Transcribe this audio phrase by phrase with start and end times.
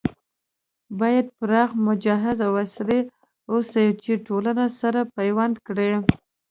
[0.99, 2.99] بايد پراخ، مجهز او عصري
[3.51, 5.91] اوسي چې ټولنه سره پيوند کړي